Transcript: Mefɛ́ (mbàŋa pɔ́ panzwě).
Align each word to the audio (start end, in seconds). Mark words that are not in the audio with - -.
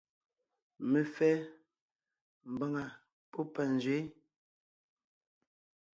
Mefɛ́ 0.91 1.33
(mbàŋa 2.53 2.83
pɔ́ 3.31 3.43
panzwě). 3.53 3.97